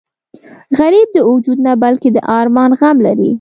[0.79, 3.29] غریب د وجود نه بلکې د ارمان غم لري